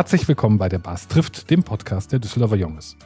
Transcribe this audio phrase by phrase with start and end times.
[0.00, 2.96] Herzlich willkommen bei der Bars trifft, dem Podcast der Düsseldorfer Junges.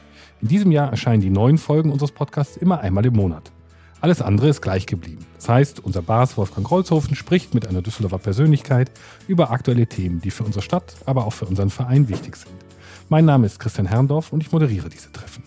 [0.41, 3.51] In diesem Jahr erscheinen die neuen Folgen unseres Podcasts immer einmal im Monat.
[3.99, 5.25] Alles andere ist gleich geblieben.
[5.35, 8.91] Das heißt, unser Bars Wolfgang Rolzhofen spricht mit einer Düsseldorfer Persönlichkeit
[9.27, 12.55] über aktuelle Themen, die für unsere Stadt, aber auch für unseren Verein wichtig sind.
[13.09, 15.43] Mein Name ist Christian Herrndorf und ich moderiere diese Treffen.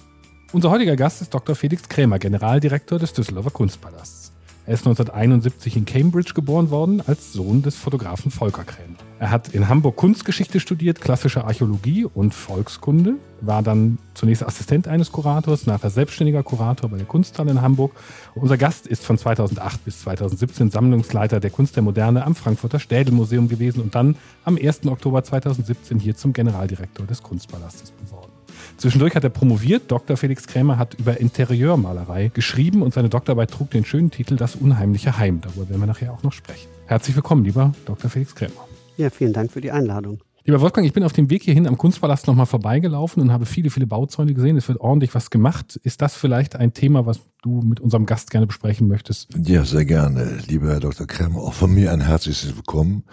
[0.52, 1.56] Unser heutiger Gast ist Dr.
[1.56, 4.34] Felix Krämer, Generaldirektor des Düsseldorfer Kunstpalasts.
[4.66, 9.07] Er ist 1971 in Cambridge geboren worden als Sohn des Fotografen Volker Krämer.
[9.20, 15.10] Er hat in Hamburg Kunstgeschichte studiert, klassische Archäologie und Volkskunde, war dann zunächst Assistent eines
[15.10, 17.92] Kurators, nachher selbstständiger Kurator bei der Kunsthalle in Hamburg.
[18.36, 23.48] Unser Gast ist von 2008 bis 2017 Sammlungsleiter der Kunst der Moderne am Frankfurter Städelmuseum
[23.48, 24.86] gewesen und dann am 1.
[24.86, 28.32] Oktober 2017 hier zum Generaldirektor des Kunstpalastes beworben.
[28.76, 29.90] Zwischendurch hat er promoviert.
[29.90, 30.16] Dr.
[30.16, 35.18] Felix Krämer hat über Interieurmalerei geschrieben und seine Doktorarbeit trug den schönen Titel Das unheimliche
[35.18, 35.40] Heim.
[35.40, 36.68] Darüber werden wir nachher auch noch sprechen.
[36.86, 38.08] Herzlich willkommen, lieber Dr.
[38.08, 38.67] Felix Krämer.
[38.98, 40.18] Ja, vielen Dank für die Einladung.
[40.44, 43.70] Lieber Wolfgang, ich bin auf dem Weg hierhin am Kunstpalast nochmal vorbeigelaufen und habe viele,
[43.70, 44.56] viele Bauzäune gesehen.
[44.56, 45.78] Es wird ordentlich was gemacht.
[45.84, 49.28] Ist das vielleicht ein Thema, was du mit unserem Gast gerne besprechen möchtest?
[49.44, 50.38] Ja, sehr gerne.
[50.48, 51.06] Lieber Herr Dr.
[51.06, 53.04] Krämer, auch von mir ein herzliches Willkommen.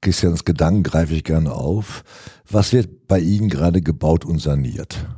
[0.00, 2.04] Christians Gedanken greife ich gerne auf.
[2.48, 5.08] Was wird bei Ihnen gerade gebaut und saniert?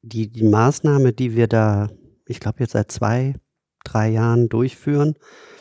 [0.00, 1.90] Die, die Maßnahme, die wir da,
[2.26, 3.34] ich glaube jetzt seit zwei,
[3.84, 5.14] drei Jahren durchführen,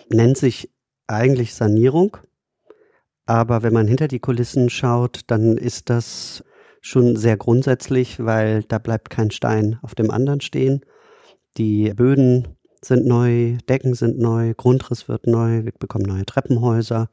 [0.10, 0.72] nennt sich
[1.08, 2.16] eigentlich Sanierung.
[3.30, 6.44] Aber wenn man hinter die Kulissen schaut, dann ist das
[6.82, 10.82] schon sehr grundsätzlich, weil da bleibt kein Stein auf dem anderen stehen.
[11.56, 12.48] Die Böden
[12.84, 17.10] sind neu, Decken sind neu, Grundriss wird neu, wir bekommen neue Treppenhäuser.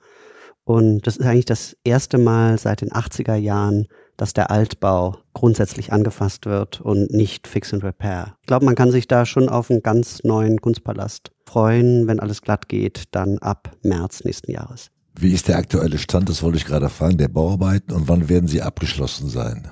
[0.65, 3.87] Und das ist eigentlich das erste Mal seit den 80er Jahren,
[4.17, 8.39] dass der Altbau grundsätzlich angefasst wird und nicht Fix and Repair.
[8.41, 12.41] Ich glaube, man kann sich da schon auf einen ganz neuen Kunstpalast freuen, wenn alles
[12.41, 14.91] glatt geht, dann ab März nächsten Jahres.
[15.19, 18.49] Wie ist der aktuelle Stand, das wollte ich gerade fragen, der Bauarbeiten und wann werden
[18.49, 19.67] sie abgeschlossen sein?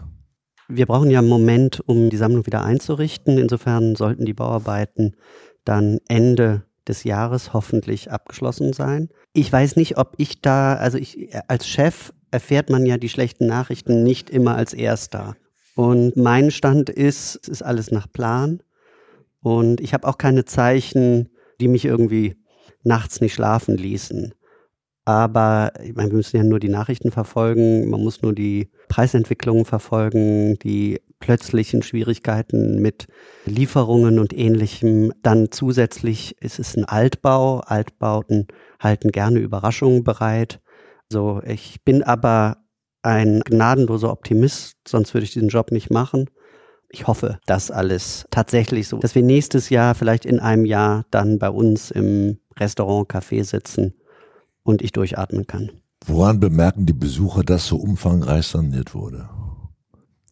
[0.69, 3.37] Wir brauchen ja einen Moment, um die Sammlung wieder einzurichten.
[3.37, 5.15] Insofern sollten die Bauarbeiten
[5.65, 9.11] dann Ende des Jahres hoffentlich abgeschlossen sein.
[9.35, 13.47] Ich weiß nicht, ob ich da, also ich als Chef erfährt man ja die schlechten
[13.47, 15.37] Nachrichten nicht immer als erster.
[15.77, 18.63] Und mein Stand ist, es ist alles nach Plan.
[19.41, 21.29] Und ich habe auch keine Zeichen,
[21.61, 22.37] die mich irgendwie
[22.83, 24.33] nachts nicht schlafen ließen.
[25.05, 29.67] Aber ich meine, wir müssen ja nur die Nachrichten verfolgen, man muss nur die Preisentwicklungen
[29.67, 33.07] verfolgen, die plötzlichen Schwierigkeiten mit
[33.45, 35.13] Lieferungen und ähnlichem.
[35.23, 37.61] Dann zusätzlich ist es ein Altbau.
[37.61, 38.47] Altbauten
[38.81, 40.61] halten gerne Überraschungen bereit.
[41.11, 42.59] So, ich bin aber
[43.03, 46.31] ein gnadenloser Optimist, sonst würde ich diesen Job nicht machen.
[46.89, 51.39] Ich hoffe, dass alles tatsächlich so, dass wir nächstes Jahr, vielleicht in einem Jahr, dann
[51.39, 53.95] bei uns im Restaurant, Café sitzen
[54.65, 55.71] und ich durchatmen kann.
[56.07, 59.29] Woran bemerken die Besucher, dass so umfangreich saniert wurde?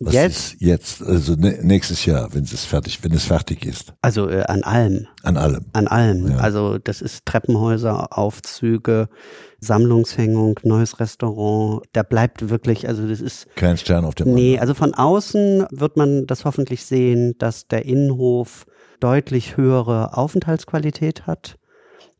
[0.05, 0.57] Was jetzt?
[0.59, 3.95] jetzt, also nächstes Jahr, wenn es fertig, wenn es fertig ist.
[4.03, 5.07] Also äh, an allem.
[5.23, 5.67] An allem.
[5.75, 6.29] An allem.
[6.29, 6.39] Ja.
[6.39, 9.09] Also das ist Treppenhäuser, Aufzüge,
[9.61, 11.85] Sammlungshängung, neues Restaurant.
[11.93, 14.35] Da bleibt wirklich, also das ist kein Stern auf dem.
[14.35, 18.67] Nee, also von außen wird man das hoffentlich sehen, dass der Innenhof
[18.99, 21.59] deutlich höhere Aufenthaltsqualität hat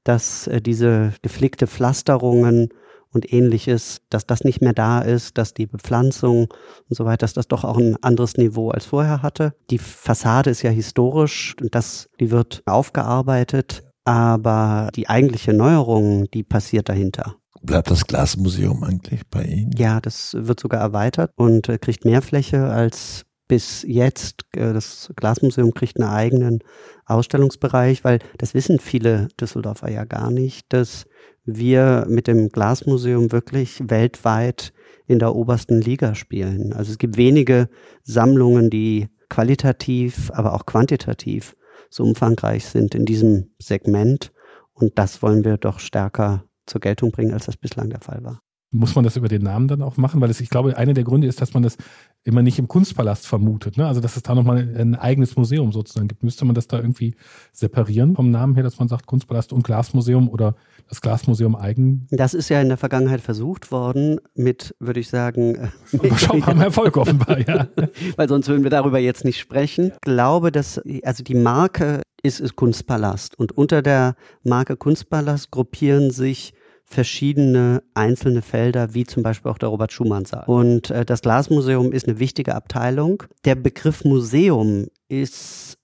[0.05, 2.69] dass äh, diese geflickte Pflasterungen
[3.13, 6.53] und ähnliches, dass das nicht mehr da ist, dass die Bepflanzung
[6.89, 9.55] und so weiter, dass das doch auch ein anderes Niveau als vorher hatte.
[9.71, 16.43] Die Fassade ist ja historisch und das, die wird aufgearbeitet, aber die eigentliche Neuerung, die
[16.43, 17.37] passiert dahinter.
[17.61, 19.71] Bleibt das Glasmuseum eigentlich bei Ihnen?
[19.77, 24.47] Ja, das wird sogar erweitert und äh, kriegt mehr Fläche als bis jetzt.
[24.57, 26.61] Äh, das Glasmuseum kriegt einen eigenen
[27.05, 31.05] Ausstellungsbereich, weil das wissen viele Düsseldorfer ja gar nicht, dass
[31.45, 34.73] wir mit dem Glasmuseum wirklich weltweit
[35.07, 36.73] in der obersten Liga spielen.
[36.73, 37.69] Also es gibt wenige
[38.03, 41.55] Sammlungen, die qualitativ, aber auch quantitativ
[41.91, 44.33] so umfangreich sind in diesem Segment.
[44.73, 48.41] Und das wollen wir doch stärker zur Geltung bringen, als das bislang der Fall war.
[48.71, 50.23] Muss man das über den Namen dann auch machen?
[50.23, 51.77] Weil es, ich glaube, einer der Gründe ist, dass man das
[52.25, 53.77] immer nicht im Kunstpalast vermutet.
[53.77, 53.87] Ne?
[53.87, 56.23] Also, dass es da nochmal ein eigenes Museum sozusagen gibt.
[56.23, 57.15] Müsste man das da irgendwie
[57.53, 60.55] separieren vom Namen her, dass man sagt Kunstpalast und Glasmuseum oder
[60.89, 62.07] das Glasmuseum eigen?
[62.11, 67.41] Das ist ja in der Vergangenheit versucht worden mit, würde ich sagen, überschaubarem Erfolg offenbar,
[67.41, 67.69] ja.
[68.17, 69.93] Weil sonst würden wir darüber jetzt nicht sprechen.
[69.95, 74.15] Ich glaube, dass, also die Marke ist, ist Kunstpalast und unter der
[74.45, 76.55] Marke Kunstpalast gruppieren sich
[76.93, 80.45] verschiedene einzelne Felder, wie zum Beispiel auch der Robert Schumann Saal.
[80.47, 83.25] Und äh, das Glasmuseum ist eine wichtige Abteilung.
[83.45, 85.79] Der Begriff Museum ist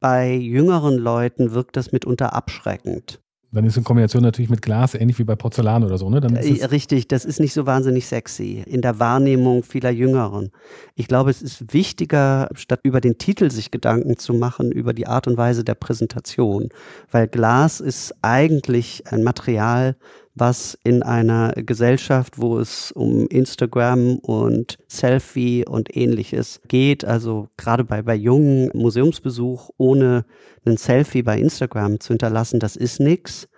[0.00, 3.20] bei jüngeren Leuten wirkt das mitunter abschreckend.
[3.50, 6.20] Dann ist in Kombination natürlich mit Glas ähnlich wie bei Porzellan oder so, ne?
[6.20, 10.50] Dann äh, Richtig, das ist nicht so wahnsinnig sexy in der Wahrnehmung vieler Jüngeren.
[10.94, 15.06] Ich glaube, es ist wichtiger, statt über den Titel sich Gedanken zu machen, über die
[15.06, 16.68] Art und Weise der Präsentation.
[17.10, 19.96] Weil Glas ist eigentlich ein Material,
[20.38, 27.84] was in einer Gesellschaft, wo es um Instagram und Selfie und ähnliches geht, also gerade
[27.84, 30.24] bei, bei jungen Museumsbesuch ohne
[30.64, 33.48] ein Selfie bei Instagram zu hinterlassen, das ist nichts.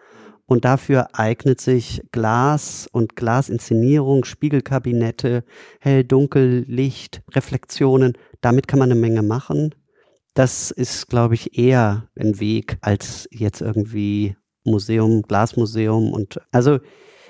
[0.46, 5.44] Und dafür eignet sich Glas und Glasinszenierung, Spiegelkabinette,
[5.78, 8.18] hell, dunkel, Licht, Reflexionen.
[8.40, 9.72] Damit kann man eine Menge machen.
[10.34, 16.78] Das ist, glaube ich, eher ein Weg, als jetzt irgendwie Museum, Glasmuseum und also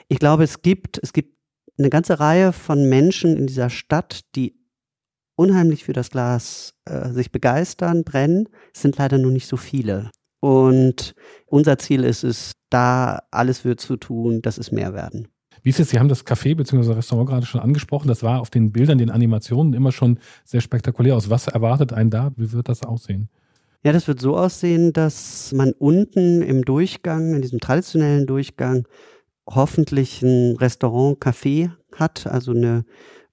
[0.08, 1.36] ich glaube, es gibt, es gibt
[1.78, 4.60] eine ganze Reihe von Menschen in dieser Stadt, die
[5.36, 8.48] unheimlich für das Glas äh, sich begeistern, brennen.
[8.74, 10.10] Es sind leider nur nicht so viele.
[10.40, 11.14] Und
[11.46, 15.28] unser Ziel ist es, da alles für zu tun, dass es mehr werden.
[15.62, 15.90] Wie ist es?
[15.90, 16.92] Sie haben das Café bzw.
[16.92, 18.08] Restaurant gerade schon angesprochen.
[18.08, 21.30] Das war auf den Bildern, den Animationen immer schon sehr spektakulär aus.
[21.30, 22.32] Was erwartet einen da?
[22.36, 23.28] Wie wird das aussehen?
[23.82, 28.86] Ja, das wird so aussehen, dass man unten im Durchgang, in diesem traditionellen Durchgang,
[29.48, 32.84] hoffentlich ein Restaurant, Café hat, also eine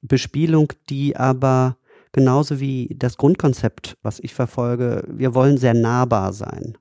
[0.01, 1.77] Bespielung, die aber
[2.13, 6.77] genauso wie das Grundkonzept, was ich verfolge, wir wollen sehr nahbar sein.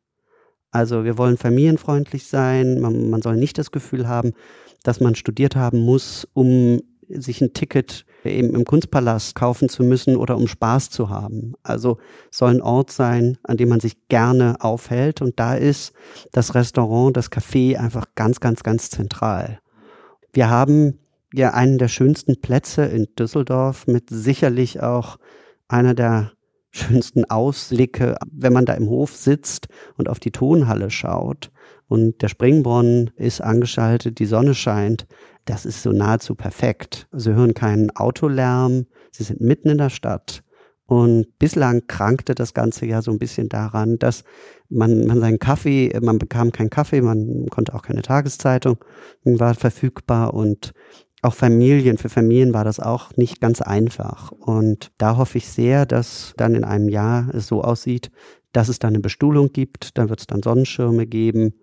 [0.70, 4.32] Also wir wollen familienfreundlich sein, man, man soll nicht das Gefühl haben,
[4.84, 10.16] dass man studiert haben muss, um sich ein Ticket eben im Kunstpalast kaufen zu müssen
[10.16, 11.54] oder um Spaß zu haben.
[11.62, 11.98] Also
[12.30, 15.22] soll ein Ort sein, an dem man sich gerne aufhält.
[15.22, 15.92] Und da ist
[16.32, 19.60] das Restaurant, das Café einfach ganz, ganz, ganz zentral.
[20.32, 20.98] Wir haben
[21.32, 25.18] ja einen der schönsten Plätze in Düsseldorf mit sicherlich auch
[25.68, 26.32] einer der
[26.70, 31.50] schönsten Ausblicke, wenn man da im Hof sitzt und auf die Tonhalle schaut
[31.88, 35.06] und der Springbrunnen ist angeschaltet, die Sonne scheint,
[35.44, 37.06] das ist so nahezu perfekt.
[37.12, 40.42] Sie hören keinen Autolärm, sie sind mitten in der Stadt.
[40.86, 44.22] Und bislang krankte das Ganze ja so ein bisschen daran, dass
[44.68, 48.78] man, man seinen Kaffee, man bekam keinen Kaffee, man konnte auch keine Tageszeitung,
[49.24, 50.72] war verfügbar und
[51.22, 54.30] auch Familien, für Familien war das auch nicht ganz einfach.
[54.30, 58.12] Und da hoffe ich sehr, dass dann in einem Jahr es so aussieht,
[58.52, 61.54] dass es dann eine Bestuhlung gibt, dann wird es dann Sonnenschirme geben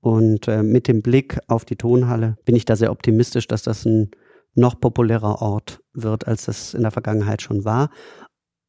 [0.00, 3.84] und äh, mit dem Blick auf die Tonhalle bin ich da sehr optimistisch, dass das
[3.84, 4.10] ein
[4.54, 7.90] noch populärer Ort wird, als das in der Vergangenheit schon war.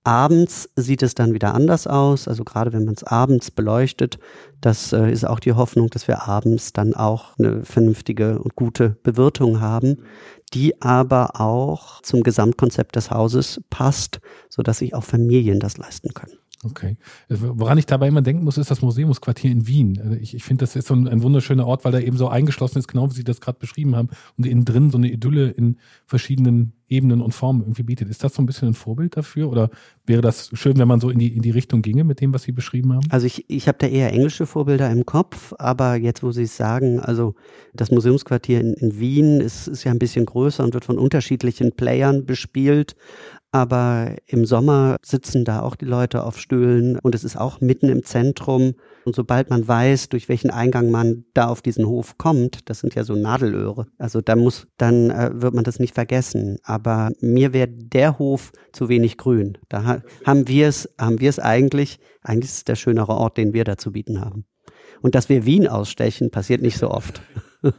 [0.04, 4.18] Abends sieht es dann wieder anders aus, also gerade wenn man es abends beleuchtet,
[4.60, 8.98] das äh, ist auch die Hoffnung, dass wir abends dann auch eine vernünftige und gute
[9.04, 9.98] Bewirtung haben,
[10.56, 16.38] die aber auch zum Gesamtkonzept des Hauses passt, sodass sich auch Familien das leisten können.
[16.64, 16.98] Okay.
[17.30, 20.00] Äh, woran ich dabei immer denken muss, ist das Museumsquartier in Wien.
[20.02, 22.28] Also ich, ich finde, das ist so ein, ein, wunderschöner Ort, weil er eben so
[22.28, 25.50] eingeschlossen ist, genau wie Sie das gerade beschrieben haben, und innen drin so eine Idylle
[25.50, 28.10] in verschiedenen Ebenen und Formen irgendwie bietet.
[28.10, 29.50] Ist das so ein bisschen ein Vorbild dafür?
[29.50, 29.70] Oder
[30.06, 32.44] wäre das schön, wenn man so in die, in die Richtung ginge mit dem, was
[32.44, 33.08] Sie beschrieben haben?
[33.10, 36.58] Also ich, ich habe da eher englische Vorbilder im Kopf, aber jetzt, wo Sie es
[36.58, 37.34] sagen, also
[37.74, 41.72] das Museumsquartier in, in Wien ist, ist ja ein bisschen größer und wird von unterschiedlichen
[41.72, 42.96] Playern bespielt.
[43.54, 47.90] Aber im Sommer sitzen da auch die Leute auf Stühlen und es ist auch mitten
[47.90, 48.76] im Zentrum.
[49.04, 52.96] Und sobald man weiß, durch welchen Eingang man da auf diesen Hof kommt, das sind
[52.96, 53.88] ja so Nadelöhre.
[53.98, 56.60] Also da muss, dann äh, wird man das nicht vergessen.
[56.64, 59.58] Aber mir wäre der Hof zu wenig grün.
[59.68, 63.38] Da ha haben wir es, haben wir es eigentlich, eigentlich ist es der schönere Ort,
[63.38, 64.46] den wir da zu bieten haben.
[65.02, 67.22] Und dass wir Wien ausstechen, passiert nicht so oft.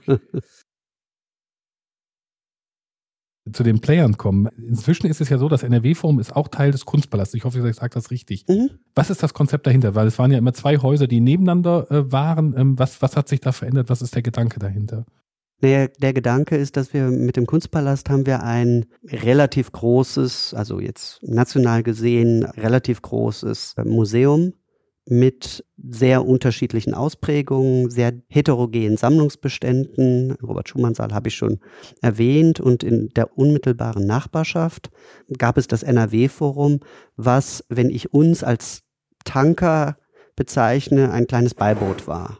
[3.52, 4.48] zu den Playern kommen.
[4.56, 7.34] Inzwischen ist es ja so, das NRW-Forum ist auch Teil des Kunstpalasts.
[7.34, 8.46] Ich hoffe, ich sage das richtig.
[8.48, 8.70] Mhm.
[8.94, 9.94] Was ist das Konzept dahinter?
[9.94, 12.54] Weil es waren ja immer zwei Häuser, die nebeneinander äh, waren.
[12.56, 13.90] Ähm, was, was hat sich da verändert?
[13.90, 15.04] Was ist der Gedanke dahinter?
[15.62, 20.80] Der, der Gedanke ist, dass wir mit dem Kunstpalast haben wir ein relativ großes, also
[20.80, 24.54] jetzt national gesehen, relativ großes äh, Museum
[25.08, 30.32] mit sehr unterschiedlichen Ausprägungen, sehr heterogenen Sammlungsbeständen.
[30.42, 31.58] Robert Schumann Saal habe ich schon
[32.00, 34.90] erwähnt und in der unmittelbaren Nachbarschaft
[35.38, 36.80] gab es das NRW-Forum,
[37.16, 38.82] was, wenn ich uns als
[39.24, 39.96] Tanker
[40.36, 42.38] bezeichne, ein kleines Beiboot war.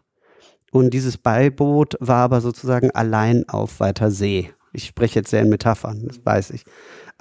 [0.71, 4.51] Und dieses Beiboot war aber sozusagen allein auf weiter See.
[4.73, 6.65] Ich spreche jetzt sehr in Metaphern, das weiß ich.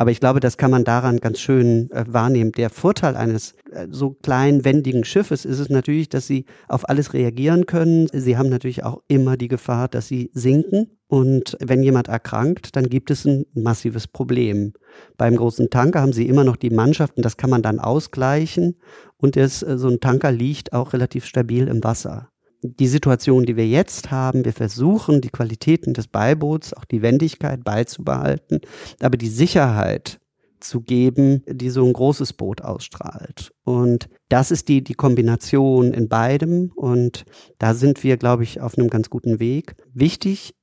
[0.01, 2.53] Aber ich glaube, das kann man daran ganz schön äh, wahrnehmen.
[2.53, 7.13] Der Vorteil eines äh, so kleinen, wendigen Schiffes ist es natürlich, dass sie auf alles
[7.13, 8.07] reagieren können.
[8.11, 10.97] Sie haben natürlich auch immer die Gefahr, dass sie sinken.
[11.05, 14.73] Und wenn jemand erkrankt, dann gibt es ein massives Problem.
[15.17, 18.77] Beim großen Tanker haben sie immer noch die Mannschaften, das kann man dann ausgleichen.
[19.17, 22.30] Und das, äh, so ein Tanker liegt auch relativ stabil im Wasser.
[22.61, 27.63] Die Situation, die wir jetzt haben, wir versuchen, die Qualitäten des Beiboots, auch die Wendigkeit
[27.63, 28.61] beizubehalten,
[28.99, 30.19] aber die Sicherheit
[30.59, 33.51] zu geben, die so ein großes Boot ausstrahlt.
[33.63, 36.71] Und das ist die, die Kombination in beidem.
[36.75, 37.25] Und
[37.57, 39.75] da sind wir, glaube ich, auf einem ganz guten Weg.
[39.93, 40.53] Wichtig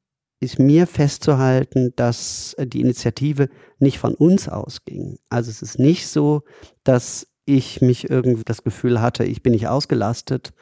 [0.41, 3.49] ist mir festzuhalten, dass die Initiative
[3.81, 5.19] nicht von uns ausging.
[5.31, 6.43] Also es ist nicht so,
[6.85, 10.53] dass ich mich irgendwie das Gefühl hatte, ich bin nicht ausgelastet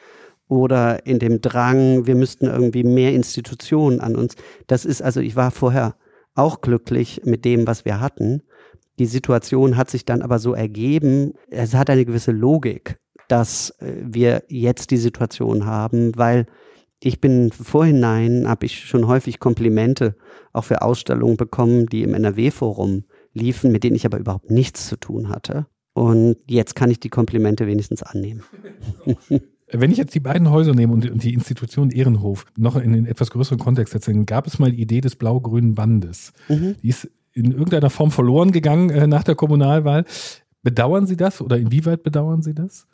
[0.47, 4.35] oder in dem Drang, wir müssten irgendwie mehr Institutionen an uns.
[4.67, 5.95] Das ist also, ich war vorher
[6.35, 8.43] auch glücklich mit dem, was wir hatten.
[8.99, 13.93] Die Situation hat sich dann aber so ergeben, es hat eine gewisse Logik, dass äh,
[14.03, 16.45] wir jetzt die Situation haben, weil
[16.99, 20.15] ich bin vorhinein, habe ich schon häufig Komplimente
[20.51, 24.97] auch für Ausstellungen bekommen, die im NRW-Forum liefen, mit denen ich aber überhaupt nichts zu
[24.97, 25.67] tun hatte.
[25.93, 28.43] Und jetzt kann ich die Komplimente wenigstens annehmen.
[29.69, 33.31] Wenn ich jetzt die beiden Häuser nehme und die Institution Ehrenhof noch in einen etwas
[33.31, 36.31] größeren Kontext setze, dann gab es mal die Idee des blau-grünen Bandes.
[36.47, 36.75] Mhm.
[36.81, 40.05] Die ist in irgendeiner Form verloren gegangen äh, nach der Kommunalwahl.
[40.63, 42.87] Bedauern Sie das oder inwieweit bedauern Sie das?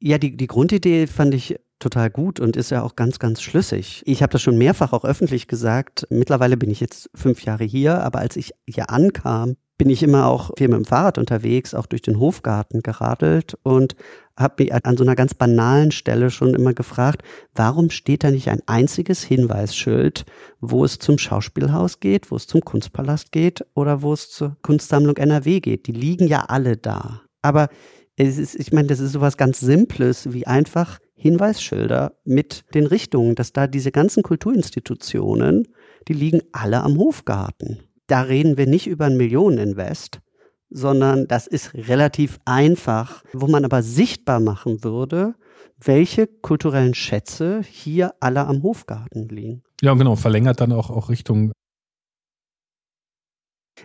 [0.00, 4.02] Ja, die, die Grundidee fand ich total gut und ist ja auch ganz, ganz schlüssig.
[4.06, 6.06] Ich habe das schon mehrfach auch öffentlich gesagt.
[6.10, 10.26] Mittlerweile bin ich jetzt fünf Jahre hier, aber als ich hier ankam, bin ich immer
[10.26, 13.94] auch viel mit dem Fahrrad unterwegs, auch durch den Hofgarten geradelt und
[14.36, 17.22] habe mich an so einer ganz banalen Stelle schon immer gefragt,
[17.54, 20.26] warum steht da nicht ein einziges Hinweisschild,
[20.60, 25.16] wo es zum Schauspielhaus geht, wo es zum Kunstpalast geht oder wo es zur Kunstsammlung
[25.16, 25.86] NRW geht.
[25.86, 27.22] Die liegen ja alle da.
[27.42, 27.68] Aber
[28.16, 33.34] es ist, ich meine, das ist sowas ganz Simples wie einfach Hinweisschilder mit den Richtungen,
[33.34, 35.68] dass da diese ganzen Kulturinstitutionen,
[36.08, 37.80] die liegen alle am Hofgarten.
[38.06, 40.20] Da reden wir nicht über ein Millioneninvest,
[40.70, 45.34] sondern das ist relativ einfach, wo man aber sichtbar machen würde,
[45.78, 49.62] welche kulturellen Schätze hier alle am Hofgarten liegen.
[49.82, 51.52] Ja, genau, verlängert dann auch, auch Richtung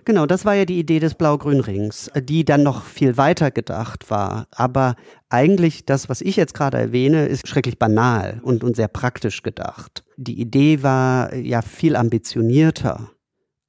[0.06, 4.48] Genau, das war ja die Idee des Blau-Grün-Rings, die dann noch viel weiter gedacht war.
[4.52, 4.96] Aber
[5.30, 10.04] eigentlich das, was ich jetzt gerade erwähne, ist schrecklich banal und, und sehr praktisch gedacht.
[10.16, 13.12] Die Idee war ja viel ambitionierter.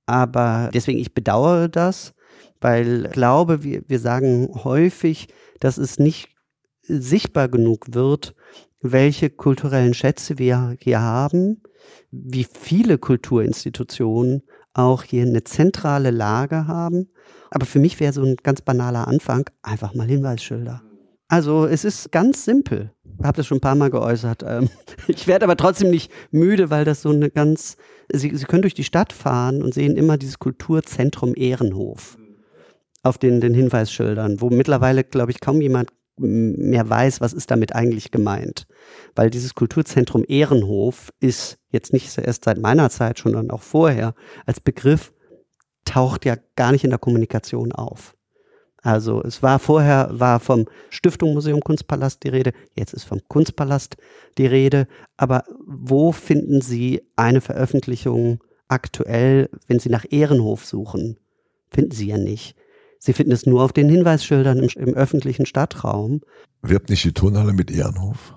[0.07, 2.15] Aber deswegen, ich bedauere das,
[2.61, 5.29] weil glaube, wir, wir sagen häufig,
[5.61, 6.29] dass es nicht
[6.83, 8.35] sichtbar genug wird,
[8.81, 11.63] welche kulturellen Schätze wir hier haben,
[12.11, 14.43] wie viele Kulturinstitutionen
[14.75, 17.09] auch hier eine zentrale Lage haben.
[17.51, 20.83] Aber für mich wäre so ein ganz banaler Anfang einfach mal Hinweisschilder.
[21.29, 22.93] Also es ist ganz simpel.
[23.19, 24.43] Ich habe das schon ein paar Mal geäußert.
[24.47, 24.69] Ähm,
[25.07, 27.77] ich werde aber trotzdem nicht müde, weil das so eine ganz.
[28.13, 32.19] Sie, Sie können durch die Stadt fahren und sehen immer dieses Kulturzentrum Ehrenhof
[33.03, 37.75] auf den, den Hinweisschildern, wo mittlerweile, glaube ich, kaum jemand mehr weiß, was ist damit
[37.75, 38.67] eigentlich gemeint.
[39.15, 44.15] Weil dieses Kulturzentrum Ehrenhof ist jetzt nicht erst seit meiner Zeit, sondern auch vorher
[44.47, 45.13] als Begriff
[45.85, 48.15] taucht ja gar nicht in der Kommunikation auf.
[48.83, 53.97] Also es war vorher, war vom Stiftung Museum Kunstpalast die Rede, jetzt ist vom Kunstpalast
[54.39, 54.89] die Rede.
[55.17, 61.17] Aber wo finden Sie eine Veröffentlichung aktuell, wenn Sie nach Ehrenhof suchen?
[61.71, 62.57] Finden Sie ja nicht.
[63.05, 66.21] Sie finden es nur auf den Hinweisschildern im, im öffentlichen Stadtraum.
[66.63, 68.37] Wirbt nicht die Turnhalle mit Ehrenhof?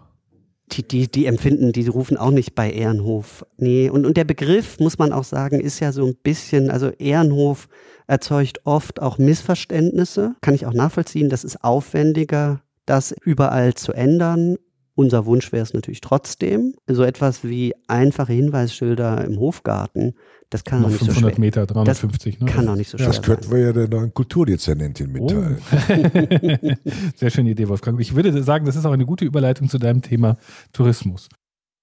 [0.71, 3.45] Die, die, die empfinden, die rufen auch nicht bei Ehrenhof.
[3.57, 6.89] Nee, und, und der Begriff, muss man auch sagen, ist ja so ein bisschen, also
[6.89, 7.67] Ehrenhof
[8.07, 10.33] erzeugt oft auch Missverständnisse.
[10.41, 14.55] Kann ich auch nachvollziehen, das ist aufwendiger, das überall zu ändern.
[14.97, 16.73] Unser Wunsch wäre es natürlich trotzdem.
[16.87, 20.13] So etwas wie einfache Hinweisschilder im Hofgarten,
[20.49, 21.39] das kann noch nicht 500 so schwer.
[21.39, 22.37] Meter, 350.
[22.39, 22.51] Das ne?
[22.51, 23.51] kann auch nicht so schwer Das könnten sein.
[23.51, 25.57] wir ja der neuen Kulturdezernentin mitteilen.
[25.59, 26.89] Oh.
[27.15, 27.99] Sehr schöne Idee, Wolfgang.
[27.99, 30.37] Ich würde sagen, das ist auch eine gute Überleitung zu deinem Thema
[30.71, 31.27] Tourismus.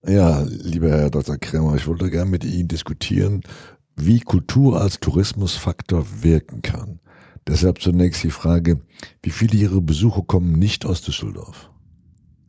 [0.06, 1.36] Ja, lieber Herr Dr.
[1.36, 3.42] Kremer, ich wollte gerne mit Ihnen diskutieren,
[3.94, 7.00] wie Kultur als Tourismusfaktor wirken kann.
[7.46, 8.80] Deshalb zunächst die Frage,
[9.22, 11.71] wie viele Ihrer Besucher kommen nicht aus Düsseldorf?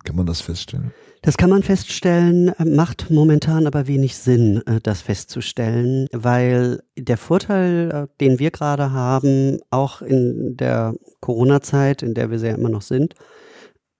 [0.03, 0.91] Kann man das feststellen?
[1.21, 7.91] Das kann man feststellen, macht momentan aber wenig Sinn, äh, das festzustellen, weil der Vorteil,
[7.91, 12.81] äh, den wir gerade haben, auch in der Corona-Zeit, in der wir ja immer noch
[12.81, 13.15] sind,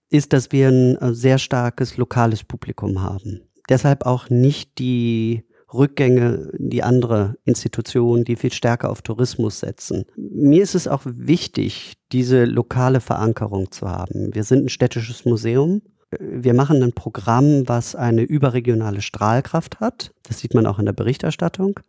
[0.10, 3.42] ist, dass wir ein äh, sehr starkes lokales Publikum haben.
[3.70, 10.06] Deshalb auch nicht die Rückgänge die andere Institutionen, die viel stärker auf Tourismus setzen.
[10.16, 14.36] Mir ist es auch wichtig, diese lokale Verankerung zu haben.
[14.36, 15.82] Wir sind ein städtisches Museum.
[16.20, 20.12] Wir machen ein Programm, was eine überregionale Strahlkraft hat.
[20.24, 21.80] Das sieht man auch in der Berichterstattung.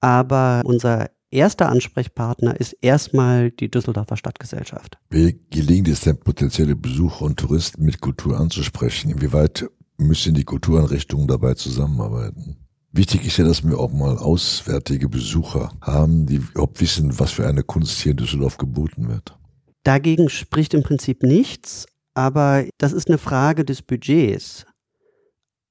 [0.00, 4.98] Aber unser erster Ansprechpartner ist erstmal die Düsseldorfer Stadtgesellschaft.
[5.10, 9.10] Wie gelingt es denn, potenzielle Besucher und Touristen mit Kultur anzusprechen?
[9.10, 9.66] Inwieweit
[9.96, 12.56] müssen die Kultureinrichtungen dabei zusammenarbeiten.
[12.92, 17.46] Wichtig ist ja, dass wir auch mal auswärtige Besucher haben, die überhaupt wissen, was für
[17.46, 19.38] eine Kunst hier in Düsseldorf geboten wird.
[19.82, 24.66] Dagegen spricht im Prinzip nichts, aber das ist eine Frage des Budgets.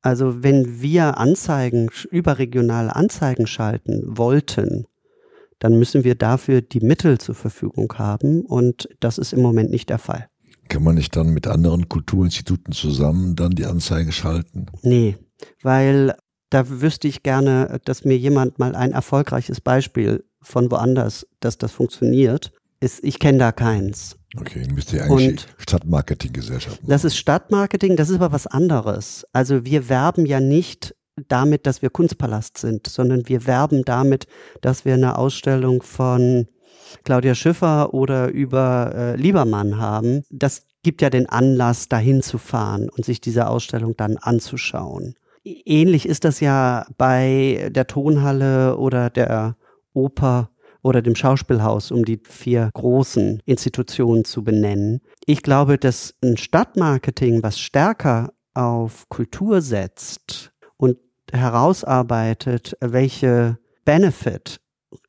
[0.02, 4.88] Also wenn wir Anzeigen, überregionale Anzeigen schalten wollten,
[5.60, 9.90] dann müssen wir dafür die Mittel zur Verfügung haben und das ist im Moment nicht
[9.90, 10.28] der Fall.
[10.70, 14.68] Kann man nicht dann mit anderen Kulturinstituten zusammen dann die Anzeige schalten?
[14.82, 15.18] Nee,
[15.62, 16.16] weil
[16.50, 21.72] da wüsste ich gerne, dass mir jemand mal ein erfolgreiches Beispiel von woanders, dass das
[21.72, 22.52] funktioniert.
[22.82, 24.18] Ist, ich kenne da keins.
[24.38, 26.80] Okay, dann müsst ihr eigentlich Stadtmarketinggesellschaft.
[26.86, 29.26] Das ist Stadtmarketing, das ist aber was anderes.
[29.34, 30.96] Also wir werben ja nicht
[31.28, 34.28] damit, dass wir Kunstpalast sind, sondern wir werben damit,
[34.62, 36.48] dass wir eine Ausstellung von
[37.04, 40.24] Claudia Schiffer oder über äh, Liebermann haben.
[40.30, 45.16] Das gibt ja den Anlass, dahin zu fahren und sich diese Ausstellung dann anzuschauen.
[45.44, 49.56] Ähnlich ist das ja bei der Tonhalle oder der
[49.94, 50.50] Oper
[50.84, 55.02] oder dem Schauspielhaus, um die vier großen Institutionen zu benennen.
[55.26, 60.98] Ich glaube, dass ein Stadtmarketing, was stärker auf Kultur setzt und
[61.32, 64.60] herausarbeitet, welche Benefit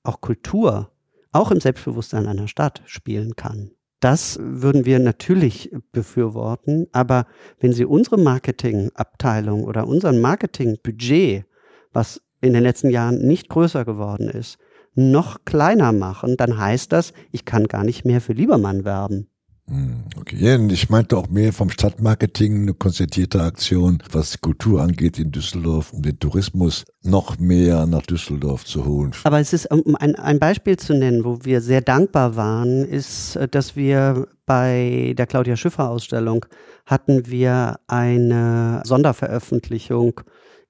[0.02, 0.90] auch Kultur
[1.32, 3.70] auch im Selbstbewusstsein einer Stadt spielen kann.
[4.00, 7.26] Das würden wir natürlich befürworten, aber
[7.60, 11.44] wenn Sie unsere Marketingabteilung oder unseren Marketingbudget,
[11.92, 14.58] was in den letzten Jahren nicht größer geworden ist,
[14.94, 19.28] noch kleiner machen, dann heißt das, ich kann gar nicht mehr für Liebermann werben.
[19.68, 25.30] Hm, okay, ich meinte auch mehr vom Stadtmarketing, eine konzertierte Aktion, was Kultur angeht in
[25.30, 29.12] Düsseldorf, um den Tourismus noch mehr nach Düsseldorf zu holen.
[29.22, 33.38] Aber es ist, um ein, ein Beispiel zu nennen, wo wir sehr dankbar waren, ist,
[33.52, 36.44] dass wir bei der Claudia Schiffer Ausstellung
[36.84, 40.20] hatten wir eine Sonderveröffentlichung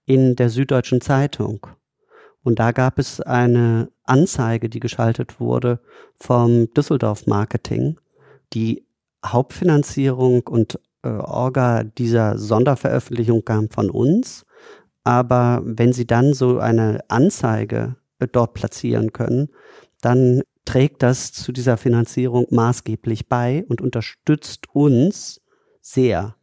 [0.05, 1.67] in der Süddeutschen Zeitung.
[2.43, 5.81] Und da gab es eine Anzeige, die geschaltet wurde
[6.17, 7.99] vom Düsseldorf Marketing.
[8.53, 8.85] Die
[9.25, 14.45] Hauptfinanzierung und äh, Orga dieser Sonderveröffentlichung kam von uns.
[15.05, 19.49] Aber wenn Sie dann so eine Anzeige äh, dort platzieren können,
[20.01, 25.41] dann trägt das zu dieser Finanzierung maßgeblich bei und unterstützt uns
[25.81, 26.37] sehr.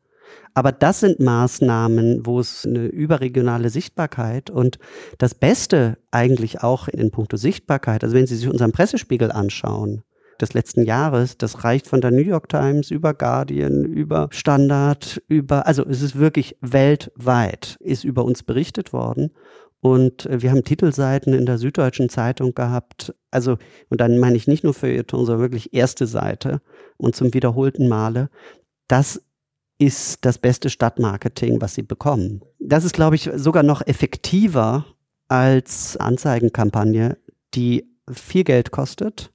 [0.60, 4.78] Aber das sind Maßnahmen, wo es eine überregionale Sichtbarkeit und
[5.18, 10.04] das Beste eigentlich auch in puncto Sichtbarkeit, also wenn Sie sich unseren Pressespiegel anschauen,
[10.42, 15.66] des letzten Jahres, das reicht von der New York Times über Guardian, über Standard, über,
[15.66, 19.32] also es ist wirklich weltweit, ist über uns berichtet worden.
[19.80, 23.16] Und äh, wir haben Titelseiten in der Süddeutschen Zeitung gehabt.
[23.32, 23.56] Also,
[23.88, 26.60] und dann meine ich nicht nur Feuilleton, sondern wirklich erste Seite
[26.98, 28.30] und zum wiederholten Male.
[28.90, 29.22] Das
[29.80, 32.42] ist das beste Stadtmarketing, was sie bekommen.
[32.60, 34.86] Das ist, glaube ich, sogar noch effektiver
[35.30, 37.18] als Anzeigenkampagne,
[37.56, 39.32] die viel Geld kostet,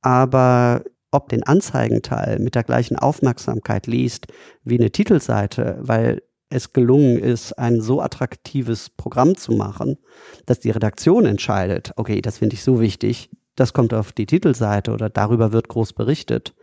[0.00, 4.26] aber ob den Anzeigenteil mit der gleichen Aufmerksamkeit liest
[4.64, 9.98] wie eine Titelseite, weil es gelungen ist, ein so attraktives Programm zu machen,
[10.44, 14.92] dass die Redaktion entscheidet, okay, das finde ich so wichtig, das kommt auf die Titelseite
[14.92, 16.54] oder darüber wird groß berichtet.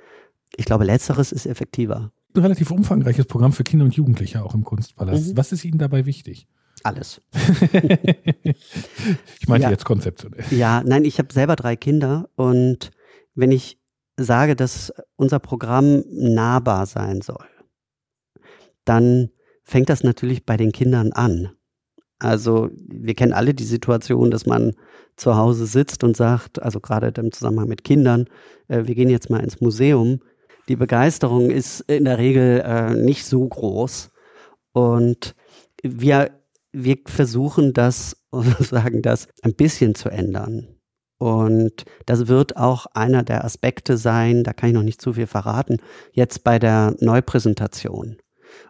[0.56, 4.64] Ich glaube, letzteres ist effektiver ein relativ umfangreiches Programm für Kinder und Jugendliche auch im
[4.64, 5.30] Kunstpalast.
[5.30, 5.38] Mhm.
[5.38, 6.48] Was ist Ihnen dabei wichtig?
[6.84, 7.22] Alles.
[7.74, 9.72] ich meinte ja.
[9.72, 10.46] jetzt konzeptionell.
[10.52, 12.92] Ja, nein, ich habe selber drei Kinder und
[13.36, 13.80] wenn ich
[14.16, 17.46] sage, dass unser Programm nahbar sein soll,
[18.86, 19.30] dann
[19.64, 21.52] fängt das natürlich bei den Kindern an.
[22.18, 24.74] Also wir kennen alle die Situation, dass man
[25.16, 28.26] zu Hause sitzt und sagt, also gerade im Zusammenhang mit Kindern,
[28.68, 30.20] äh, wir gehen jetzt mal ins Museum
[30.70, 34.12] die Begeisterung ist in der Regel äh, nicht so groß.
[34.72, 35.36] Und
[35.82, 36.32] wir,
[36.72, 40.68] wir versuchen das, sozusagen das ein bisschen zu ändern.
[41.18, 45.28] Und das wird auch einer der Aspekte sein, da kann ich noch nicht zu viel
[45.28, 45.78] verraten,
[46.14, 48.18] jetzt bei der Neupräsentation.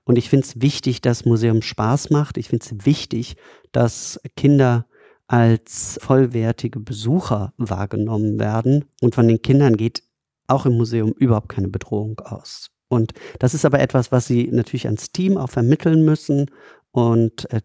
[0.04, 2.38] Und ich finde es wichtig, dass Museum Spaß macht.
[2.38, 3.36] Ich finde es wichtig,
[3.72, 4.88] dass Kinder
[5.28, 8.86] als vollwertige Besucher wahrgenommen werden.
[9.00, 10.02] Und von den Kindern geht
[10.50, 12.70] auch im Museum überhaupt keine Bedrohung aus.
[12.88, 16.50] Und das ist aber etwas, was sie natürlich ans Team auch vermitteln müssen
[16.92, 17.62] und äh,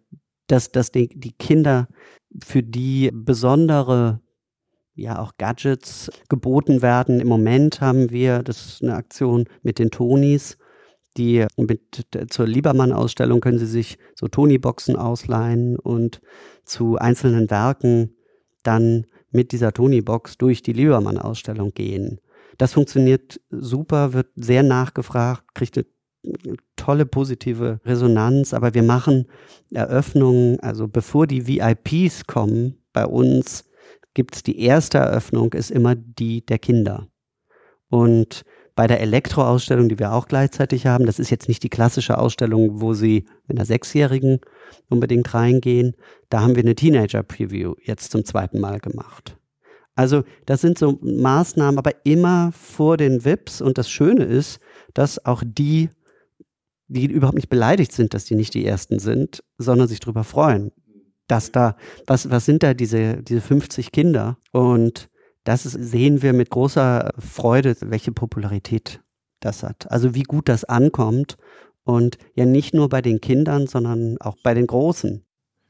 [0.46, 1.88] dass, dass die, die Kinder
[2.42, 4.20] für die besondere
[4.94, 7.20] ja auch Gadgets geboten werden.
[7.20, 10.58] Im Moment haben wir, das ist eine Aktion mit den Tonis,
[11.16, 16.20] die mit zur Liebermann-Ausstellung können Sie sich so Toni-Boxen ausleihen und
[16.64, 18.16] zu einzelnen Werken
[18.62, 22.20] dann mit dieser Toni-Box durch die Liebermann-Ausstellung gehen.
[22.58, 25.86] Das funktioniert super, wird sehr nachgefragt, kriegt eine
[26.76, 29.26] tolle positive Resonanz, aber wir machen
[29.72, 33.64] Eröffnungen, also bevor die VIPs kommen bei uns,
[34.14, 37.08] gibt es die erste Eröffnung, ist immer die der Kinder.
[37.88, 38.44] Und
[38.76, 42.80] bei der Elektroausstellung, die wir auch gleichzeitig haben, das ist jetzt nicht die klassische Ausstellung,
[42.80, 44.40] wo sie mit einer Sechsjährigen
[44.88, 45.94] unbedingt reingehen.
[46.28, 49.36] Da haben wir eine Teenager-Preview jetzt zum zweiten Mal gemacht.
[49.94, 53.60] Also das sind so Maßnahmen, aber immer vor den VIPs.
[53.60, 54.60] Und das Schöne ist,
[54.92, 55.90] dass auch die,
[56.88, 60.72] die überhaupt nicht beleidigt sind, dass die nicht die Ersten sind, sondern sich darüber freuen,
[61.28, 61.76] dass da,
[62.06, 64.38] was, was sind da diese, diese 50 Kinder?
[64.52, 65.08] Und
[65.44, 69.00] das sehen wir mit großer Freude, welche Popularität
[69.40, 69.90] das hat.
[69.90, 71.36] Also wie gut das ankommt
[71.84, 75.23] und ja nicht nur bei den Kindern, sondern auch bei den Großen.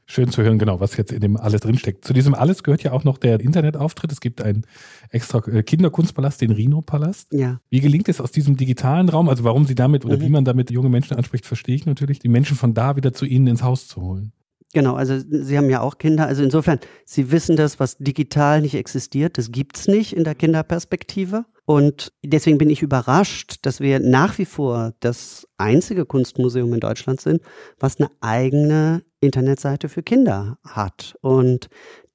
[0.07, 2.05] Schön zu hören, genau, was jetzt in dem Alles drinsteckt.
[2.05, 4.11] Zu diesem Alles gehört ja auch noch der Internetauftritt.
[4.11, 4.65] Es gibt einen
[5.09, 7.33] extra äh, Kinderkunstpalast, den Rhino-Palast.
[7.33, 7.59] Ja.
[7.71, 10.21] Wie gelingt es aus diesem digitalen Raum, also warum Sie damit oder mhm.
[10.21, 13.25] wie man damit junge Menschen anspricht, verstehe ich natürlich, die Menschen von da wieder zu
[13.25, 14.31] Ihnen ins Haus zu holen?
[14.73, 16.27] Genau, also Sie haben ja auch Kinder.
[16.27, 21.45] Also insofern, Sie wissen das, was digital nicht existiert, das gibt's nicht in der Kinderperspektive.
[21.65, 27.21] Und deswegen bin ich überrascht, dass wir nach wie vor das einzige Kunstmuseum in Deutschland
[27.21, 27.41] sind,
[27.79, 31.17] was eine eigene Internetseite für Kinder hat.
[31.21, 31.69] Und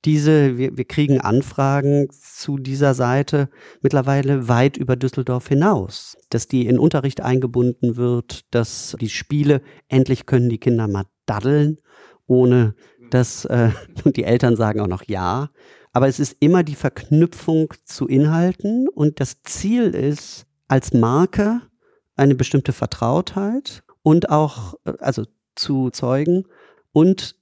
[0.04, 3.50] diese, wir, wir kriegen Anfragen zu dieser Seite
[3.82, 10.26] mittlerweile weit über Düsseldorf hinaus, dass die in Unterricht eingebunden wird, dass die Spiele endlich
[10.26, 11.78] können die Kinder mal daddeln
[12.30, 12.74] ohne
[13.10, 13.70] dass äh,
[14.04, 15.50] die Eltern sagen auch noch ja.
[15.92, 21.62] Aber es ist immer die Verknüpfung zu Inhalten und das Ziel ist als Marke
[22.16, 25.24] eine bestimmte Vertrautheit und auch äh, also
[25.56, 26.44] zu Zeugen
[26.92, 27.36] und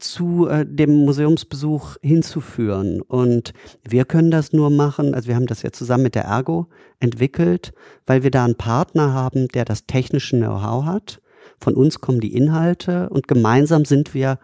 [0.00, 3.00] zu äh, dem Museumsbesuch hinzuführen.
[3.00, 3.52] Und
[3.88, 6.66] wir können das nur machen, also wir haben das ja zusammen mit der Ergo
[6.98, 7.72] entwickelt,
[8.06, 11.20] weil wir da einen Partner haben, der das technische Know-how hat
[11.60, 14.38] von uns kommen die Inhalte und gemeinsam sind wir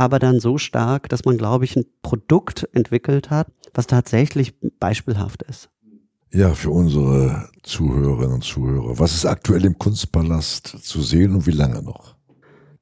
[0.00, 5.42] aber dann so stark, dass man, glaube ich, ein Produkt entwickelt hat, was tatsächlich beispielhaft
[5.42, 5.68] ist.
[6.32, 8.98] Ja, für unsere Zuhörerinnen und Zuhörer.
[8.98, 12.16] Was ist aktuell im Kunstpalast zu sehen und wie lange noch?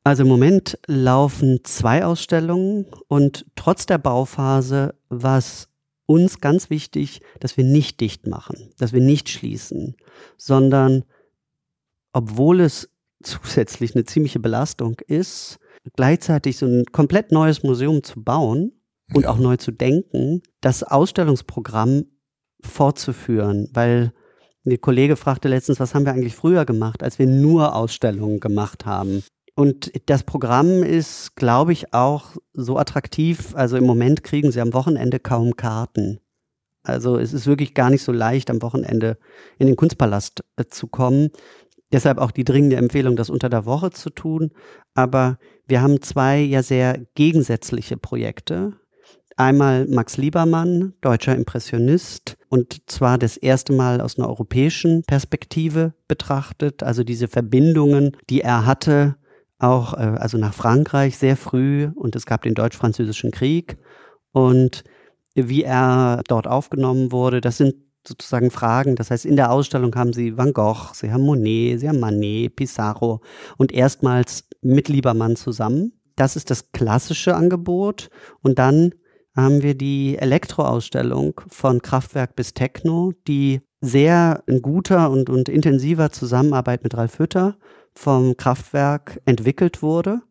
[0.04, 5.68] Also im Moment laufen zwei Ausstellungen und trotz der Bauphase war es
[6.06, 9.96] uns ganz wichtig, dass wir nicht dicht machen, dass wir nicht schließen,
[10.36, 11.02] sondern
[12.12, 12.88] obwohl es
[13.24, 15.58] zusätzlich eine ziemliche Belastung ist,
[15.96, 18.72] gleichzeitig so ein komplett neues Museum zu bauen
[19.14, 19.30] und ja.
[19.30, 22.04] auch neu zu denken, das Ausstellungsprogramm
[22.62, 24.12] fortzuführen, weil
[24.64, 28.84] der Kollege fragte letztens, was haben wir eigentlich früher gemacht, als wir nur Ausstellungen gemacht
[28.84, 29.22] haben.
[29.54, 33.56] Und das Programm ist, glaube ich, auch so attraktiv.
[33.56, 36.20] Also im Moment kriegen sie am Wochenende kaum Karten.
[36.84, 39.18] Also es ist wirklich gar nicht so leicht, am Wochenende
[39.58, 41.30] in den Kunstpalast äh, zu kommen.
[41.92, 44.50] Deshalb auch die dringende Empfehlung, das unter der Woche zu tun.
[44.94, 48.74] Aber wir haben zwei ja sehr gegensätzliche Projekte.
[49.36, 56.82] Einmal Max Liebermann, deutscher Impressionist, und zwar das erste Mal aus einer europäischen Perspektive betrachtet,
[56.82, 59.16] also diese Verbindungen, die er hatte,
[59.58, 63.76] auch äh, also nach Frankreich sehr früh und es gab den Deutsch-Französischen Krieg
[64.32, 64.82] und
[65.34, 67.74] wie er dort aufgenommen wurde, das sind
[68.08, 68.96] sozusagen Fragen.
[68.96, 72.56] Das heißt, in der Ausstellung haben sie Van Gogh, sie haben Monet, sie haben Manet,
[72.56, 73.20] Pissarro
[73.56, 75.92] und erstmals mit Liebermann zusammen.
[76.16, 78.10] Das ist das klassische Angebot.
[78.42, 78.92] Und dann
[79.36, 86.10] haben wir die Elektroausstellung von Kraftwerk bis Techno, die sehr in guter und, und intensiver
[86.10, 87.56] Zusammenarbeit mit Ralf Hütter
[87.94, 90.22] vom Kraftwerk entwickelt wurde.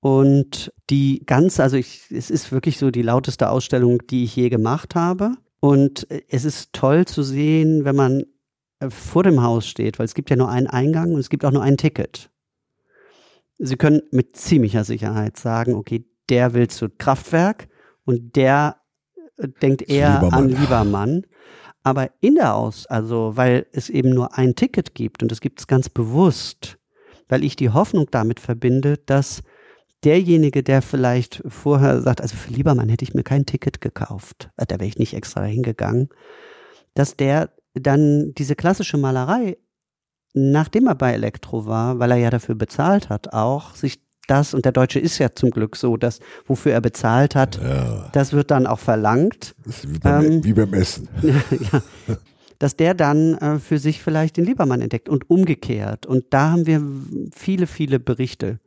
[0.00, 4.48] Und die ganze, also ich, es ist wirklich so die lauteste Ausstellung, die ich je
[4.48, 5.34] gemacht habe.
[5.62, 8.24] Und äh, es ist toll zu sehen, wenn man
[8.80, 11.44] äh, vor dem Haus steht, weil es gibt ja nur einen Eingang und es gibt
[11.44, 12.30] auch nur ein Ticket.
[13.58, 17.68] Sie können mit ziemlicher Sicherheit sagen, okay, der will zu Kraftwerk
[18.04, 18.80] und der
[19.36, 20.34] äh, denkt eher Liebermann.
[20.34, 21.26] an Liebermann.
[21.84, 25.60] Aber in der Aus, also weil es eben nur ein Ticket gibt und das gibt
[25.60, 26.78] es ganz bewusst,
[27.28, 29.42] weil ich die Hoffnung damit verbinde, dass
[30.04, 34.66] derjenige, der vielleicht vorher sagt, also für Liebermann hätte ich mir kein Ticket gekauft, äh,
[34.66, 36.08] da wäre ich nicht extra hingegangen,
[36.94, 39.56] dass der dann diese klassische Malerei,
[40.34, 44.64] nachdem er bei Elektro war, weil er ja dafür bezahlt hat, auch sich das, und
[44.64, 48.08] der Deutsche ist ja zum Glück so, dass wofür er bezahlt hat, ja.
[48.12, 49.54] das wird dann auch verlangt.
[49.64, 51.08] Wie beim, ähm, wie beim Essen.
[51.22, 51.82] ja,
[52.58, 56.06] dass der dann äh, für sich vielleicht den Liebermann entdeckt und umgekehrt.
[56.06, 56.80] Und da haben wir
[57.34, 58.60] viele, viele Berichte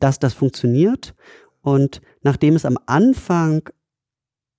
[0.00, 1.14] dass das funktioniert.
[1.62, 3.68] Und nachdem es am Anfang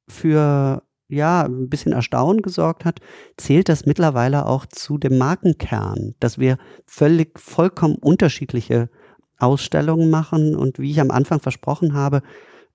[0.07, 2.99] für ja, ein bisschen Erstaunen gesorgt hat,
[3.37, 8.89] zählt das mittlerweile auch zu dem Markenkern, dass wir völlig vollkommen unterschiedliche
[9.37, 12.21] Ausstellungen machen und wie ich am Anfang versprochen habe,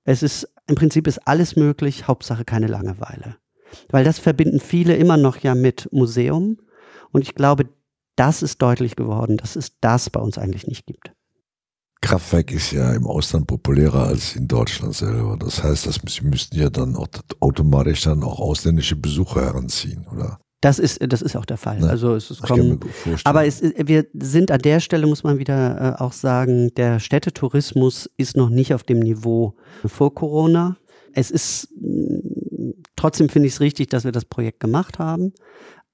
[0.04, 3.36] es ist im Prinzip ist alles möglich, Hauptsache keine Langeweile.
[3.88, 6.58] Weil das verbinden viele immer noch ja mit Museum
[7.12, 7.68] und ich glaube,
[8.14, 11.12] das ist deutlich geworden, dass es das bei uns eigentlich nicht gibt.
[12.02, 15.36] Kraftwerk ist ja im Ausland populärer als in Deutschland selber.
[15.38, 17.08] Das heißt, dass sie müssten ja dann auch
[17.40, 20.38] automatisch dann auch ausländische Besucher heranziehen, oder?
[20.62, 21.80] Das ist, das ist auch der Fall.
[21.80, 21.88] Ne?
[21.88, 22.80] Also es ist kommen,
[23.24, 28.10] aber es, wir sind an der Stelle, muss man wieder äh, auch sagen, der Städtetourismus
[28.18, 29.54] ist noch nicht auf dem Niveau
[29.86, 30.76] vor Corona.
[31.14, 35.32] Es ist, mm, trotzdem finde ich es richtig, dass wir das Projekt gemacht haben.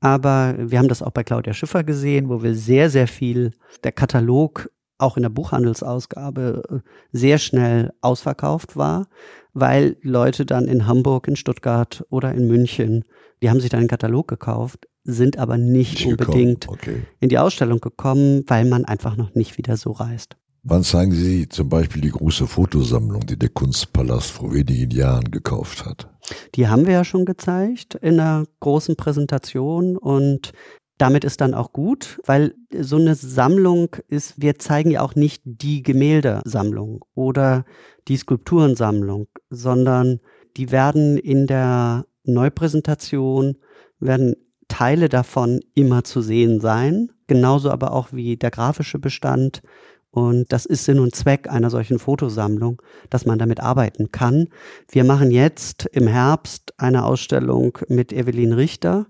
[0.00, 3.52] Aber wir haben das auch bei Claudia Schiffer gesehen, wo wir sehr, sehr viel,
[3.84, 6.78] der Katalog auch in der Buchhandelsausgabe äh,
[7.12, 9.06] sehr schnell ausverkauft war,
[9.52, 13.04] weil Leute dann in Hamburg, in Stuttgart oder in München,
[13.42, 17.02] die haben sich dann einen Katalog gekauft, sind aber nicht, nicht unbedingt okay.
[17.20, 20.36] in die Ausstellung gekommen, weil man einfach noch nicht wieder so reist.
[20.68, 25.86] Wann zeigen Sie zum Beispiel die große Fotosammlung, die der Kunstpalast vor wenigen Jahren gekauft
[25.86, 26.10] hat?
[26.56, 30.52] Die haben wir ja schon gezeigt in einer großen Präsentation und
[30.98, 35.42] damit ist dann auch gut, weil so eine Sammlung ist, wir zeigen ja auch nicht
[35.44, 37.64] die Gemäldesammlung oder
[38.08, 40.20] die Skulpturensammlung, sondern
[40.56, 43.56] die werden in der Neupräsentation,
[44.00, 44.36] werden
[44.68, 49.62] Teile davon immer zu sehen sein, genauso aber auch wie der grafische Bestand.
[50.10, 52.80] Und das ist Sinn und Zweck einer solchen Fotosammlung,
[53.10, 54.48] dass man damit arbeiten kann.
[54.88, 59.06] Wir machen jetzt im Herbst eine Ausstellung mit Evelyn Richter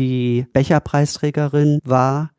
[0.00, 2.30] die Becherpreisträgerin war,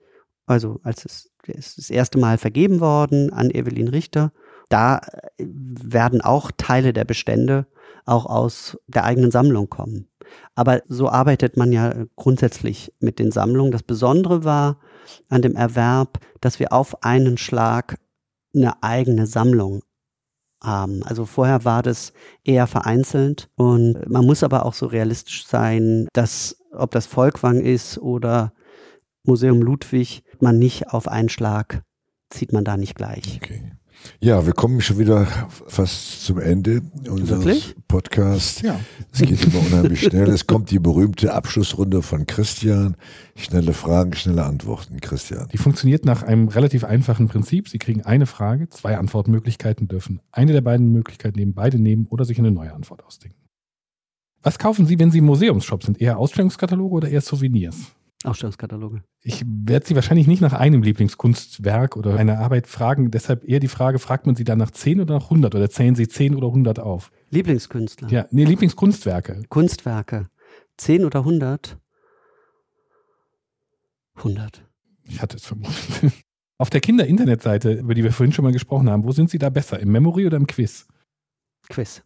[0.48, 4.32] also als es das erste Mal vergeben worden an Evelyn Richter.
[4.70, 7.68] Da äh, werden auch Teile der Bestände
[8.06, 10.08] auch aus der eigenen Sammlung kommen.
[10.56, 13.72] Aber so arbeitet man ja grundsätzlich mit den Sammlungen.
[13.72, 14.80] Das Besondere war
[15.30, 18.00] an dem Erwerb, dass wir auf einen Schlag
[18.56, 19.84] eine eigene Sammlung
[20.62, 21.04] haben.
[21.04, 26.58] Also vorher war das eher vereinzelt und man muss aber auch so realistisch sein, dass
[26.72, 28.54] ob das Volkwang ist oder
[29.24, 31.84] Museum Ludwig, man nicht auf einen Schlag
[32.30, 33.40] zieht man da nicht gleich.
[33.42, 33.72] Okay.
[34.20, 35.26] Ja, wir kommen schon wieder
[35.68, 37.76] fast zum Ende unseres Wirklich?
[37.88, 38.62] Podcasts.
[38.62, 38.80] Ja.
[39.12, 40.30] Es geht immer unheimlich schnell.
[40.30, 42.96] Es kommt die berühmte Abschlussrunde von Christian.
[43.36, 45.48] Schnelle Fragen, schnelle Antworten, Christian.
[45.52, 47.68] Die funktioniert nach einem relativ einfachen Prinzip.
[47.70, 52.26] Sie kriegen eine Frage, zwei Antwortmöglichkeiten, dürfen eine der beiden Möglichkeiten nehmen, beide nehmen oder
[52.26, 53.38] sich eine neue Antwort ausdenken.
[54.44, 56.02] Was kaufen Sie, wenn Sie im Museumsshop sind?
[56.02, 57.92] Eher Ausstellungskataloge oder eher Souvenirs?
[58.24, 59.04] Ausstellungskataloge.
[59.24, 63.10] Ich werde Sie wahrscheinlich nicht nach einem Lieblingskunstwerk oder einer Arbeit fragen.
[63.12, 65.96] Deshalb eher die Frage, fragt man Sie dann nach 10 oder nach 100 oder zählen
[65.96, 67.12] Sie 10 oder 100 auf?
[67.32, 68.10] Lieblingskünstler.
[68.10, 69.44] Ja, nee, Lieblingskunstwerke.
[69.50, 70.30] Kunstwerke.
[70.78, 71.78] 10 oder 100?
[74.16, 74.66] 100.
[75.04, 75.76] Ich hatte es vermutet.
[76.58, 79.50] Auf der Kinder-Internetseite, über die wir vorhin schon mal gesprochen haben, wo sind Sie da
[79.50, 79.80] besser?
[79.80, 80.88] Im Memory oder im Quiz?
[81.70, 82.04] Quiz.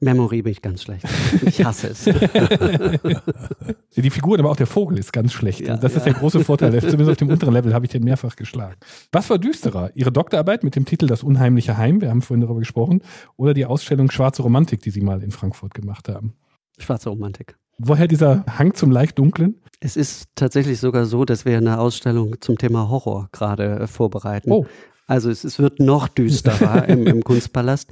[0.00, 1.06] Memory bin ich ganz schlecht.
[1.46, 2.04] Ich hasse es.
[3.96, 5.60] die Figur, aber auch der Vogel ist ganz schlecht.
[5.60, 5.98] Ja, das ja.
[5.98, 6.72] ist der große Vorteil.
[6.80, 8.76] Zumindest auf dem unteren Level habe ich den mehrfach geschlagen.
[9.12, 9.90] Was war düsterer?
[9.94, 13.02] Ihre Doktorarbeit mit dem Titel Das unheimliche Heim, wir haben vorhin darüber gesprochen,
[13.36, 16.34] oder die Ausstellung Schwarze Romantik, die Sie mal in Frankfurt gemacht haben?
[16.78, 17.56] Schwarze Romantik.
[17.78, 19.60] Woher dieser Hang zum leicht dunklen?
[19.80, 24.50] Es ist tatsächlich sogar so, dass wir eine Ausstellung zum Thema Horror gerade äh, vorbereiten.
[24.50, 24.66] Oh.
[25.06, 27.90] Also es, es, wird noch düsterer im, im Kunstpalast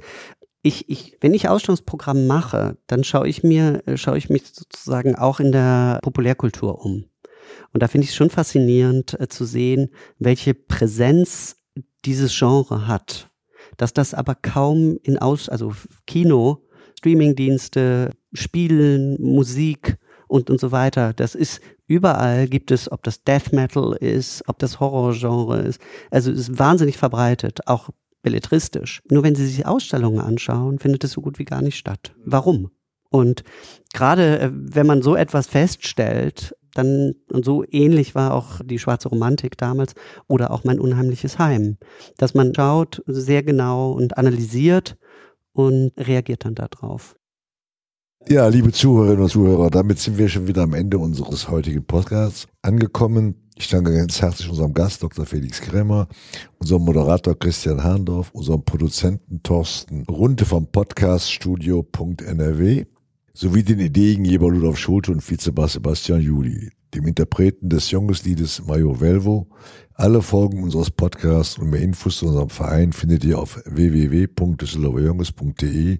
[0.63, 5.15] ich, ich, wenn ich Ausstellungsprogramm mache, dann schaue ich mir, äh, schaue ich mich sozusagen
[5.15, 7.05] auch in der Populärkultur um.
[7.73, 11.57] Und da finde ich es schon faszinierend äh, zu sehen, welche Präsenz
[12.05, 13.29] dieses Genre hat.
[13.77, 15.73] Dass das aber kaum in Aus, also
[16.07, 16.65] Kino,
[16.97, 19.97] Streamingdienste, Spielen, Musik
[20.27, 21.11] und, und so weiter.
[21.13, 25.81] Das ist überall gibt es, ob das Death Metal ist, ob das Horrorgenre ist.
[26.09, 27.89] Also es ist wahnsinnig verbreitet, auch
[28.23, 29.03] belletristisch.
[29.11, 32.15] Nur wenn Sie sich Ausstellungen anschauen, findet es so gut wie gar nicht statt.
[32.25, 32.71] Warum?
[33.09, 33.43] Und
[33.93, 39.09] gerade äh, wenn man so etwas feststellt, dann, und so ähnlich war auch die schwarze
[39.09, 39.93] Romantik damals
[40.27, 41.77] oder auch mein unheimliches Heim,
[42.17, 44.97] dass man schaut sehr genau und analysiert
[45.51, 47.15] und reagiert dann darauf.
[48.27, 52.47] Ja, liebe Zuhörerinnen und Zuhörer, damit sind wir schon wieder am Ende unseres heutigen Podcasts
[52.61, 53.42] angekommen.
[53.55, 55.27] Ich danke ganz herzlich unserem Gast, Dr.
[55.27, 56.07] Felix Krämer,
[56.57, 62.85] unserem Moderator Christian Herndorf, unserem Produzenten Thorsten Runte vom Podcaststudio.nrw
[63.33, 69.47] sowie den Ideengeber Ludolf Schulte und Vizebass Sebastian Juli, dem Interpreten des Jungesliedes Mario Velvo.
[69.93, 75.99] Alle Folgen unseres Podcasts und mehr Infos zu unserem Verein findet ihr auf www.düsseldorferjunges.de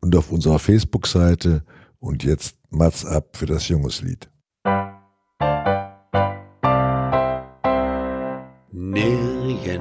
[0.00, 1.64] und auf unserer Facebook-Seite
[1.98, 4.30] Und jetzt Mats ab für das Jungeslied.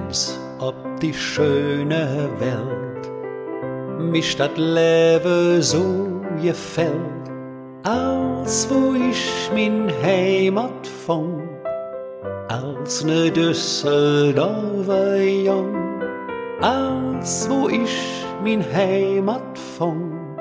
[0.07, 3.11] Nirgends ob die schöne Welt
[3.99, 6.93] mich das Leben so gefällt,
[7.83, 11.47] als wo ich min Heimat fang,
[12.47, 16.01] als ne Düsseldorfer Jung,
[16.61, 20.37] als wo ich min Heimat fang,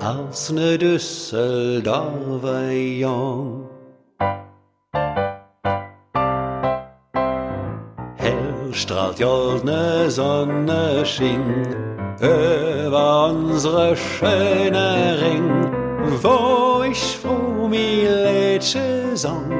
[0.00, 3.73] als ne Düsseldorfer Jung.
[8.74, 11.66] Strahlt goldene Sonne schien
[12.20, 15.70] über unsere schöne Ring,
[16.22, 19.52] wo ich froh mi Lädsche sang,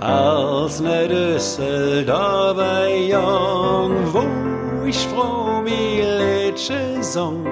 [0.00, 7.46] als ne Düsseldorfer Jung, wo ich froh mi Lädsche sang,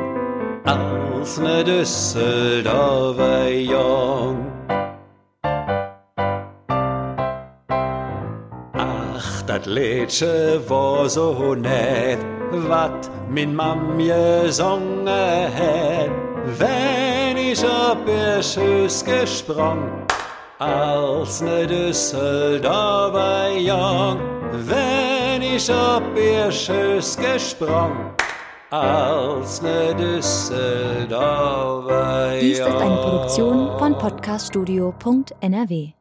[0.64, 4.56] als ne Düsseldorfer Jung.
[9.67, 12.19] Dat war so nett,
[12.69, 16.11] wat min Mam gesungen het,
[16.59, 19.79] wenn ich op ihr Schüss gesprung,
[20.59, 24.19] als ne Düsseldorfer Jung,
[24.53, 27.93] wenn ich op ihr Schüss gesprung,
[28.71, 32.41] als ne Düsseldorfer Jung.
[32.41, 35.96] Dies ist eine Produktion von podcaststudio.nrw.